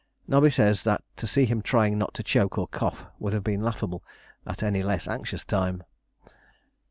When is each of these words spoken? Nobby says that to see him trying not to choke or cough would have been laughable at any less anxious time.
Nobby 0.27 0.49
says 0.49 0.83
that 0.85 1.03
to 1.17 1.27
see 1.27 1.45
him 1.45 1.61
trying 1.61 1.95
not 1.99 2.15
to 2.15 2.23
choke 2.23 2.57
or 2.57 2.67
cough 2.67 3.05
would 3.19 3.33
have 3.33 3.43
been 3.43 3.61
laughable 3.61 4.03
at 4.47 4.63
any 4.63 4.81
less 4.81 5.07
anxious 5.07 5.45
time. 5.45 5.83